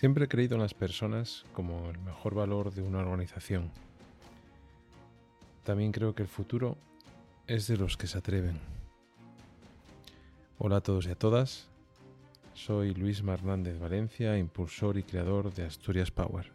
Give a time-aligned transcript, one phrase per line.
[0.00, 3.70] Siempre he creído en las personas como el mejor valor de una organización.
[5.62, 6.78] También creo que el futuro
[7.46, 8.58] es de los que se atreven.
[10.56, 11.68] Hola a todos y a todas.
[12.54, 16.50] Soy Luis Hernández Valencia, impulsor y creador de Asturias Power.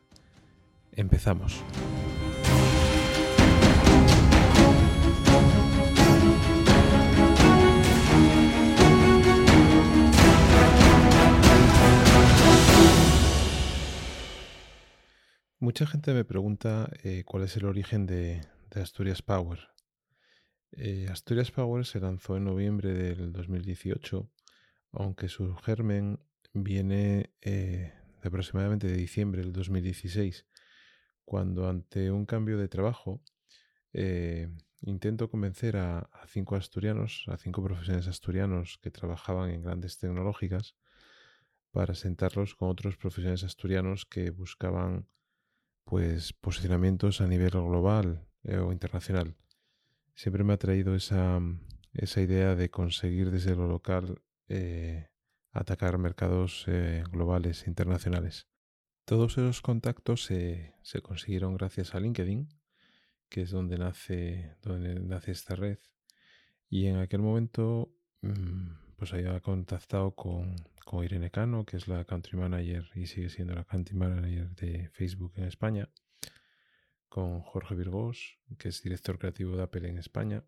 [0.94, 1.64] Empezamos.
[15.60, 18.42] Mucha gente me pregunta eh, cuál es el origen de,
[18.76, 19.70] Asturias Power.
[20.74, 24.30] Eh, Asturias Power se lanzó en noviembre del 2018,
[24.92, 26.20] aunque su germen
[26.52, 30.46] viene eh, de aproximadamente de diciembre del 2016,
[31.24, 33.22] cuando ante un cambio de trabajo
[34.82, 40.76] intento convencer a, a, cinco asturianos, a cinco profesionales asturianos que trabajaban en grandes tecnológicas,
[41.72, 45.08] para sentarlos con otros profesionales asturianos que buscaban
[45.86, 49.36] pues posicionamientos a nivel global eh, o internacional.
[50.16, 51.40] Siempre me ha traído esa,
[51.94, 55.10] esa, idea de conseguir desde lo local eh,
[55.52, 58.48] atacar mercados eh, globales e internacionales.
[59.06, 62.50] Todos esos contactos se, se, consiguieron gracias a LinkedIn,
[63.30, 65.78] que es donde nace, donde nace esta red.
[66.70, 70.56] Y en aquel momento mm, pues había contactado con,
[70.86, 74.90] con Irene Cano, que es la country manager y sigue siendo la country manager de
[74.90, 75.90] Facebook en España,
[77.10, 80.44] con Jorge Virgos, que es director creativo de Apple en España,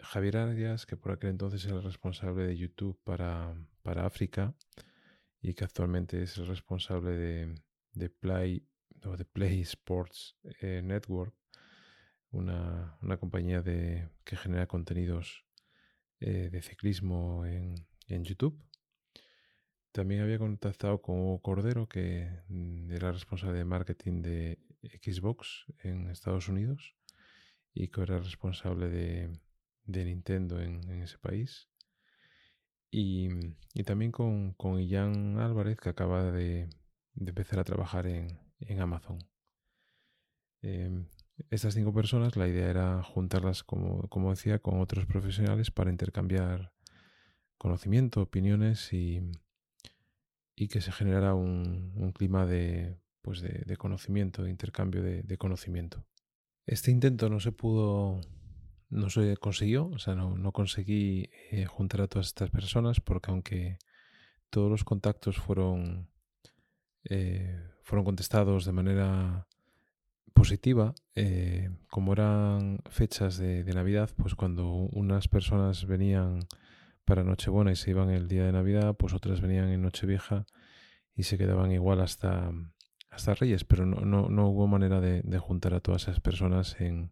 [0.00, 4.54] Javier Arias, que por aquel entonces era el responsable de YouTube para, para África
[5.40, 7.56] y que actualmente es el responsable
[7.92, 8.66] de, Play
[9.04, 11.34] o de Play Sports eh, Network,
[12.30, 15.44] una, compañía de, que genera contenidos
[16.20, 17.74] eh, de ciclismo en,
[18.08, 18.60] en YouTube.
[19.92, 24.58] También había contactado con Hugo Cordero, que mm, era responsable de marketing de
[25.02, 26.94] Xbox en Estados Unidos
[27.74, 31.68] y que era responsable de, Nintendo en, ese país.
[32.90, 33.28] Y,
[33.84, 36.68] también con, con Ian Álvarez, que acaba de,
[37.16, 39.18] empezar a trabajar en, Amazon.
[40.62, 41.06] Em,
[41.50, 46.72] estas cinco personas, la idea era juntarlas, como, como decía, con otros profesionales para intercambiar
[47.58, 49.20] conocimiento, opiniones y,
[50.54, 56.04] y que se generara un, clima de, pues de, conocimiento, de intercambio de, conocimiento.
[56.66, 58.20] Este intento no se pudo,
[58.90, 63.78] no se consiguió, o sea, no, conseguí eh, juntar a todas estas personas porque aunque
[64.50, 66.10] todos los contactos fueron,
[67.04, 69.47] eh, fueron contestados de manera
[70.34, 76.40] positiva, eh, como eran fechas de, Navidad, pues cuando unas personas venían
[77.04, 80.46] para Nochebuena y se iban el día de Navidad, pues otras venían en Nochevieja
[81.14, 82.52] y se quedaban igual hasta,
[83.10, 87.10] hasta Reyes, pero no, no, no hubo manera de, juntar a todas esas personas en,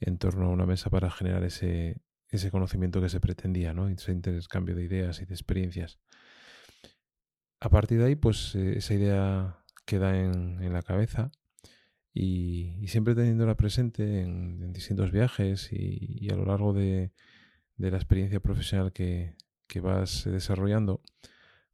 [0.00, 3.88] en torno a una mesa para generar ese, ese conocimiento que se pretendía, ¿no?
[3.88, 5.98] ese intercambio de ideas y de experiencias.
[7.60, 11.30] A partir de ahí, pues eh, esa idea queda en la cabeza
[12.14, 17.12] y, siempre teniéndola presente en, distintos viajes y, a lo largo de,
[17.76, 19.34] de la experiencia profesional que,
[19.82, 21.00] vas desarrollando,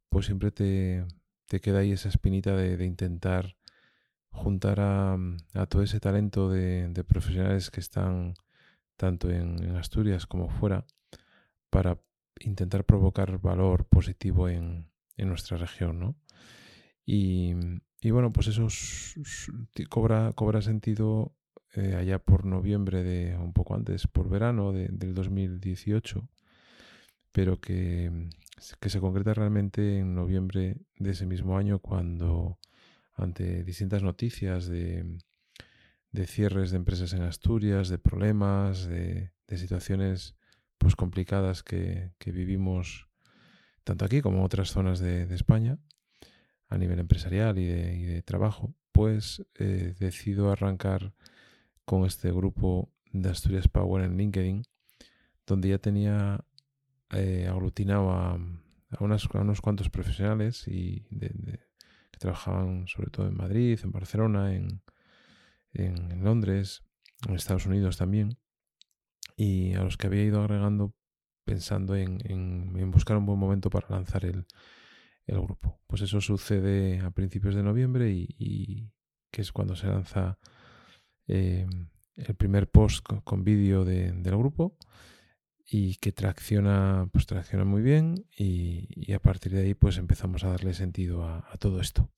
[0.07, 1.05] pues siempre te,
[1.61, 3.57] queda ahí esa espinita de, intentar
[4.31, 5.17] juntar a,
[5.67, 8.35] todo ese talento de, profesionales que están
[8.95, 10.85] tanto en, Asturias como fuera
[11.69, 11.99] para
[12.39, 16.15] intentar provocar valor positivo en, nuestra región, ¿no?
[17.05, 17.53] Y,
[18.07, 18.67] bueno, pues eso
[19.89, 21.35] cobra, cobra sentido
[21.75, 26.27] eh, allá por noviembre de un poco antes, por verano del 2018,
[27.31, 28.29] pero que,
[28.79, 32.57] que se concreta realmente en noviembre de ese mismo año cuando
[33.15, 35.19] ante distintas noticias de,
[36.11, 40.35] de cierres de empresas en Asturias, de problemas, de, de situaciones
[40.77, 43.09] pues complicadas que, que, vivimos
[43.83, 45.77] tanto aquí como en otras zonas de, de España
[46.69, 51.13] a nivel empresarial y de, trabajo, pues eh, decido arrancar
[51.83, 54.63] con este grupo de Asturias Power en LinkedIn,
[55.47, 56.45] donde ya tenía
[57.11, 58.39] eh, aglutinado a,
[58.99, 61.01] unos cuantos profesionales y
[62.11, 64.81] que trabajaban sobre todo en Madrid, en Barcelona, en,
[66.23, 66.83] Londres,
[67.27, 68.37] en Estados Unidos también,
[69.35, 70.95] y a los que había ido agregando
[71.45, 74.45] pensando en, buscar un buen momento para lanzar el,
[75.37, 75.81] grupo.
[75.87, 78.91] Pues eso sucede a principios de noviembre y
[79.31, 80.39] que es cuando se lanza
[81.29, 84.75] Em, el primer post con, vídeo del grupo
[85.63, 90.49] y que tracciona, pues tracciona muy bien y, a partir de ahí pues empezamos a
[90.49, 92.11] darle sentido a, todo esto.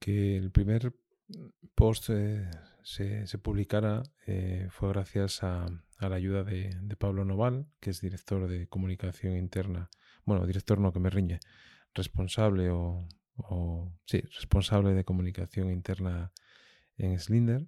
[0.00, 0.94] Que el primer
[1.74, 2.48] post eh,
[2.82, 5.66] se, publicara eh, fue gracias a,
[6.00, 9.90] la ayuda de, Pablo Noval, que es director de comunicación interna,
[10.24, 11.40] bueno, director no que me riñe,
[11.94, 13.08] responsable o,
[14.06, 16.32] sí, responsable de comunicación interna
[16.96, 17.66] en Slinder.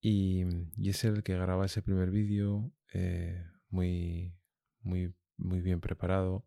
[0.00, 0.44] Y,
[0.88, 4.34] es el que graba ese primer vídeo eh, muy,
[4.82, 6.46] muy, muy bien preparado,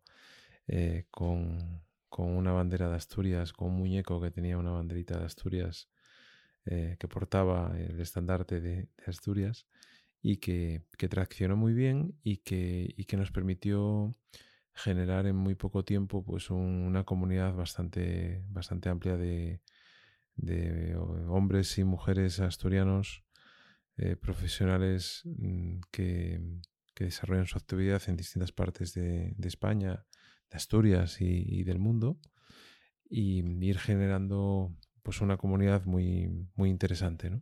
[0.66, 1.82] eh, con,
[2.18, 5.88] una bandera de Asturias, con un muñeco que tenía una banderita de Asturias
[6.66, 9.66] eh, que portaba el estandarte de, Asturias
[10.22, 14.14] y que, traccionó muy bien y que, que nos permitió
[14.82, 19.60] generar en muy poco tiempo pues una comunidad bastante, bastante amplia de,
[21.28, 23.24] hombres y mujeres asturianos
[23.98, 26.40] eh, profesionales mm, que,
[27.00, 30.04] que desarrollan su actividad en distintas partes de, España,
[30.50, 32.18] de Asturias y, del mundo,
[33.08, 37.40] y ir generando pues una comunidad muy, muy interesante.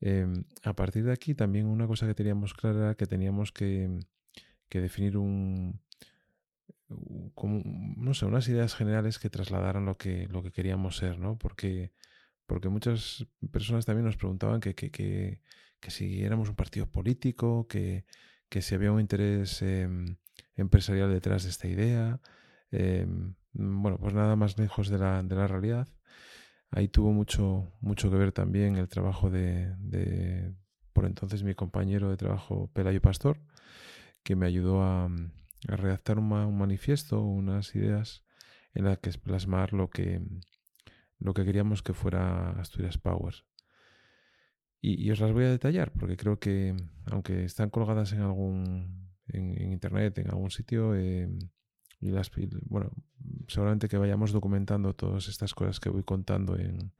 [0.00, 4.00] Em, a partir de aquí también una cosa que teníamos clara era que teníamos que,
[4.70, 5.78] definir un,
[6.90, 11.38] no sé, unas ideas generales que trasladaran lo que, lo que queríamos ser, ¿no?
[11.38, 11.92] Porque,
[12.46, 15.42] porque muchas personas también nos preguntaban que, que, que,
[15.80, 18.04] que si éramos un partido político, que,
[18.48, 20.16] que si había un interés em,
[20.56, 22.20] empresarial detrás de esta idea.
[22.70, 25.88] Em, bueno, pues nada más lejos de la, de la, realidad.
[26.70, 30.54] Ahí tuvo mucho, mucho que ver también el trabajo de,
[30.92, 33.40] por entonces, mi compañero de trabajo, Pelayo Pastor,
[34.22, 35.08] que me ayudó a,
[35.62, 38.24] redactar un, manifiesto, unas ideas
[38.74, 40.20] en las que plasmar lo que,
[41.18, 43.34] lo que queríamos que fuera Asturias Power.
[44.82, 46.74] Y, os las voy a detallar porque creo que,
[47.10, 51.28] aunque están colgadas en algún en, internet, en algún sitio, eh,
[52.00, 52.30] y las
[52.62, 52.90] bueno,
[53.46, 56.92] seguramente que vayamos documentando todas estas cosas que voy contando en,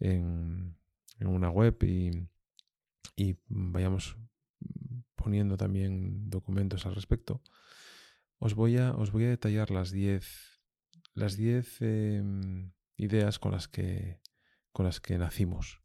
[0.00, 0.74] en,
[1.20, 2.26] una web y,
[3.14, 4.16] y, vayamos
[5.22, 7.42] poniendo también documentos al respecto.
[8.38, 10.50] Os voy a, os voy a detallar las 10
[11.14, 14.20] las diez, em, ideas con las que
[14.72, 15.82] con las que nacimos.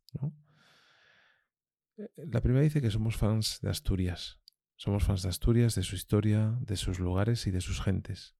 [1.97, 4.39] Eh, la primera dice que somos fans de Asturias.
[4.75, 8.35] Somos fans de Asturias, de su historia, de sus lugares y de sus gentes.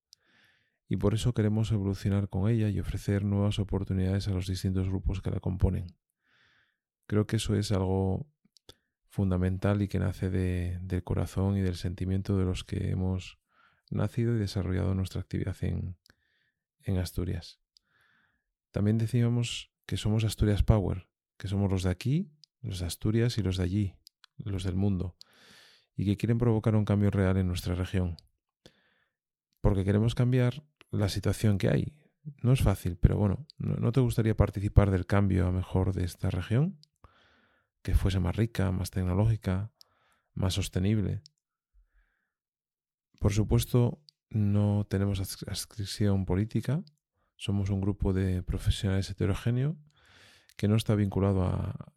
[0.88, 5.22] Y por eso queremos evolucionar con ella y ofrecer nuevas oportunidades a los distintos grupos
[5.22, 5.88] que la componen.
[7.08, 8.28] Creo que eso es algo
[9.16, 13.40] fundamental y que nace del corazón y del sentimiento de los que hemos
[13.90, 15.98] nacido y desarrollado nuestra actividad en,
[16.82, 17.62] en Asturias.
[18.72, 21.08] También decíamos que somos Asturias Power,
[21.38, 22.36] que somos los de aquí
[22.66, 23.96] los de Asturias y los de allí,
[24.38, 25.16] los del mundo,
[25.96, 28.18] y que quieren provocar un cambio real en nuestra región.
[29.62, 31.96] Porque queremos cambiar la situación que hay.
[32.42, 36.32] No es fácil, pero bueno, ¿no, te gustaría participar del cambio a mejor de esta
[36.32, 36.80] región?
[37.86, 39.72] Que fuese más rica, más tecnológica,
[40.34, 41.22] más sostenible.
[43.20, 44.02] Por supuesto,
[44.32, 46.84] no tenemos adscripción política,
[47.36, 49.78] somos un grupo de profesionales heterogéneo
[50.58, 51.94] que no está vinculado a,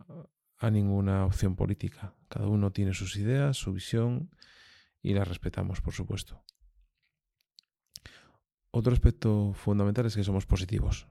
[0.59, 2.15] a ninguna opción política.
[2.29, 4.29] Cada uno tiene sus ideas, su visión
[5.01, 6.45] y las respetamos, por supuesto.
[8.73, 11.09] Otro aspecto fundamental es que somos positivos.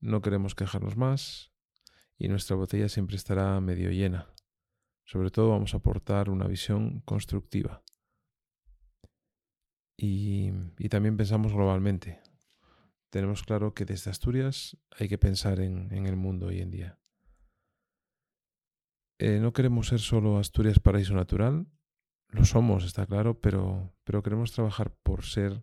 [0.00, 1.49] No queremos quejarnos más
[2.20, 4.32] y nuestra botella siempre estará medio llena.
[5.04, 7.82] Sobre todo vamos a aportar una visión constructiva.
[9.96, 10.52] Y,
[10.88, 12.20] también pensamos globalmente.
[13.10, 17.00] Tenemos claro que desde Asturias hay que pensar en el mundo hoy en día.
[19.22, 21.66] Eh, no queremos ser solo Asturias paraíso natural,
[22.28, 25.62] lo somos, está claro, pero, pero queremos trabajar por ser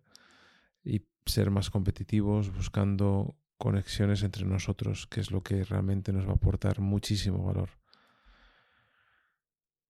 [0.84, 6.32] y ser más competitivos, buscando conexiones entre nosotros, que es lo que realmente nos va
[6.32, 7.70] a aportar muchísimo valor.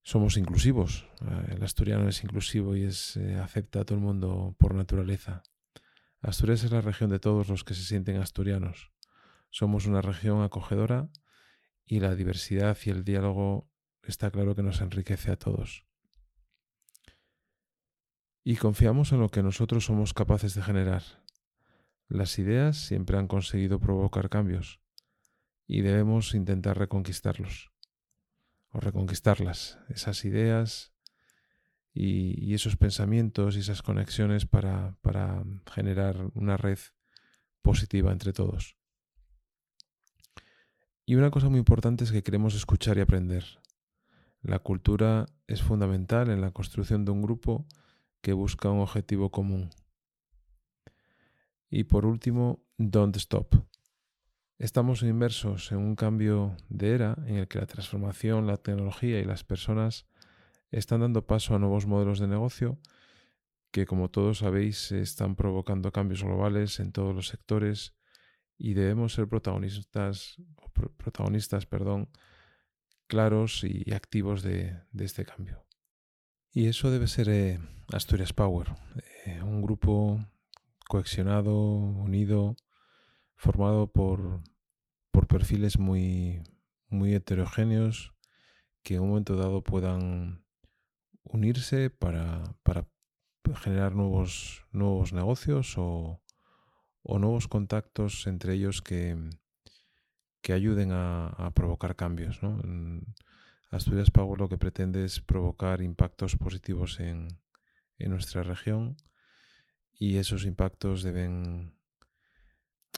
[0.04, 4.56] Somos inclusivos, eh, el asturiano es inclusivo y es, eh, acepta a todo el mundo
[4.58, 5.44] por naturaleza.
[6.22, 8.92] Asturias es la región de todos los que se sienten asturianos.
[9.50, 11.10] Somos una región acogedora
[11.86, 13.70] y la diversidad y el diálogo
[14.02, 15.86] está claro que nos enriquece a todos.
[18.44, 21.04] Y confiamos en lo que nosotros somos capaces de generar.
[22.10, 24.80] Las ideas siempre han conseguido provocar cambios
[25.68, 27.72] y debemos intentar reconquistarlos
[28.70, 30.94] o reconquistarlas, esas ideas
[31.94, 36.80] y, esos pensamientos y esas conexiones para, para generar una red
[37.62, 38.78] positiva entre todos.
[41.06, 43.44] Y una cosa muy importante es que queremos escuchar y aprender.
[44.42, 47.66] La cultura es fundamental en la construcción de un grupo
[48.22, 49.70] que busca un objetivo común.
[51.70, 53.56] Y por último, don't stop.
[54.58, 59.26] Estamos inmersos en un cambio de era en el que la transformación, la tecnología y
[59.26, 60.08] las personas
[60.72, 62.80] están dando paso a nuevos modelos de negocio
[63.72, 67.94] que, como todos sabéis, están provocando cambios globales en todos los sectores
[68.58, 70.38] y debemos ser protagonistas,
[70.98, 72.10] protagonistas perdón,
[73.08, 75.66] claros y activos de, este cambio.
[76.52, 77.60] Y eso debe ser eh,
[77.94, 78.70] Asturias Power,
[79.26, 80.26] eh, un grupo
[80.88, 82.56] cohesionado, unido,
[83.36, 84.41] formado por,
[85.12, 86.41] por perfiles muy,
[86.89, 88.13] muy heterogéneos
[88.84, 90.44] que en un momento dado puedan
[91.24, 92.88] unirse para, para
[93.56, 96.22] generar nuevos, nuevos negocios o,
[97.03, 99.29] o, nuevos contactos entre ellos que,
[100.41, 102.41] que ayuden a, a provocar cambios.
[102.41, 102.62] ¿no?
[103.72, 107.27] Asturias Power lo que pretende es provocar impactos positivos en,
[107.98, 108.96] en nuestra región
[110.00, 111.74] y esos impactos deben,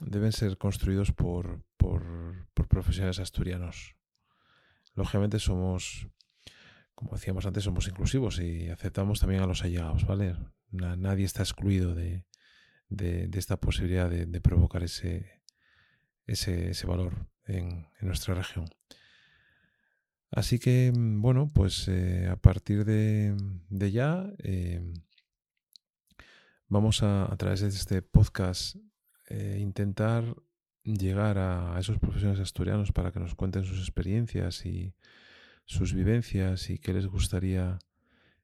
[0.01, 3.96] deben ser construidos por, por, profesionales asturianos.
[4.94, 6.08] Lógicamente somos,
[6.94, 10.36] como decíamos antes, somos inclusivos y aceptamos también a los allegados, ¿vale?
[10.72, 12.25] nadie está excluido de,
[12.89, 15.41] de, esta posibilidad de, provocar ese,
[16.27, 18.70] ese, ese valor en, nuestra región.
[20.32, 23.36] Así que, bueno, pues eh, a partir de,
[23.70, 24.32] de ya...
[24.44, 24.94] Eh,
[26.72, 28.76] Vamos a, a través de este podcast,
[29.28, 30.36] eh, intentar
[30.84, 34.94] llegar a, esos profesionales asturianos para que nos cuenten sus experiencias y
[35.66, 37.80] sus vivencias y qué les gustaría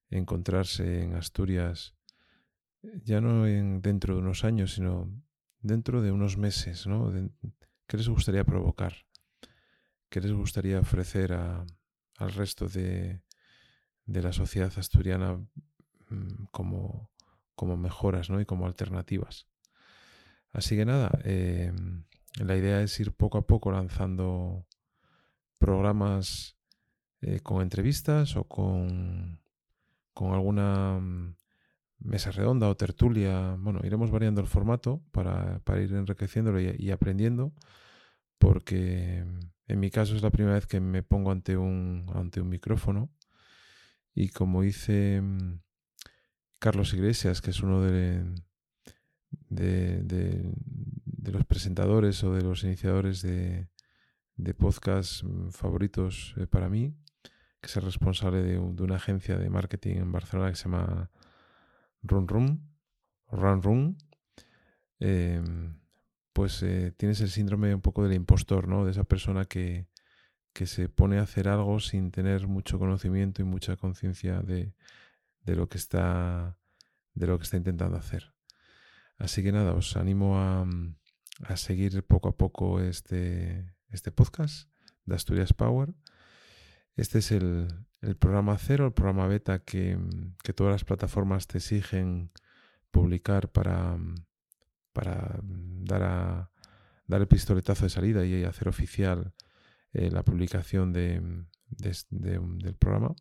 [0.10, 1.94] encontrarse en Asturias,
[2.82, 5.08] ya no en, dentro de unos años, sino
[5.62, 7.13] dentro de unos meses, ¿no?
[7.86, 9.05] ¿Qué les gustaría provocar?
[10.10, 13.22] ¿Qué les gustaría ofrecer al resto de,
[14.05, 15.36] de la sociedad asturiana
[16.10, 17.12] mm, como,
[17.55, 18.39] como mejoras ¿no?
[18.41, 19.47] y como alternativas.
[20.51, 21.74] Así que nada, eh,
[22.39, 24.65] la idea es ir poco a poco lanzando
[25.57, 26.55] programas
[27.21, 29.39] eh, con entrevistas o con,
[30.13, 31.35] con alguna mm,
[32.00, 33.55] mesa redonda o tertulia.
[33.59, 37.53] Bueno, iremos variando el formato para, ir enriqueciéndolo y, aprendiendo,
[38.38, 39.25] porque
[39.67, 43.09] en mi caso es la primera vez que me pongo ante un, ante un micrófono
[44.13, 45.59] y como hice mm,
[46.59, 48.24] Carlos Iglesias, que es uno de,
[51.31, 53.67] los presentadores o de los iniciadores de,
[54.38, 56.93] de podcast favoritos eh, para mí,
[57.62, 61.09] que es el responsable de, una agencia de marketing en Barcelona que se llama
[62.03, 62.69] Run Run,
[63.31, 63.97] Run Run,
[65.00, 65.79] em,
[66.33, 68.85] pues eh, tienes el síndrome un poco del impostor, ¿no?
[68.85, 69.88] De esa persona que
[70.53, 74.74] se pone a hacer algo sin tener mucho conocimiento y mucha conciencia de,
[75.45, 76.57] de lo que está
[77.13, 78.33] de lo que está intentando hacer.
[79.17, 80.67] Así que nada, os animo a,
[81.43, 84.69] a seguir poco a poco este, este podcast
[85.05, 85.95] de Asturias Power.
[86.97, 87.67] Este es el,
[88.01, 89.97] el programa cero, el programa beta que,
[90.43, 92.31] que, todas las plataformas te exigen
[92.91, 93.97] publicar para,
[94.93, 96.51] para dar, a,
[97.07, 99.33] dar el pistoletazo de salida y hacer oficial
[99.93, 101.21] eh, la publicación de,
[101.69, 103.15] del programa.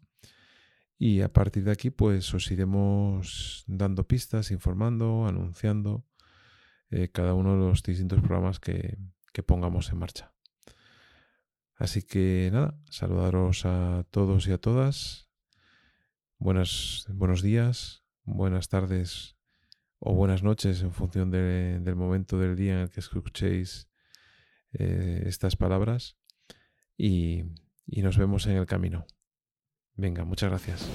[0.98, 6.06] Y a partir de aquí, pues os iremos dando pistas, informando, anunciando
[6.90, 8.98] eh, cada uno de los distintos programas que,
[9.32, 10.32] que pongamos en marcha.
[11.76, 15.28] Así que nada, saludaros a todos y a todas.
[16.38, 19.36] Buenas, buenos días, buenas tardes
[19.98, 23.88] o buenas noches en función del momento del día en el que escuchéis
[24.72, 26.16] eh, estas palabras.
[26.96, 27.42] Y,
[27.86, 29.04] y nos vemos en el camino.
[29.96, 30.88] Venga, muchas gracias.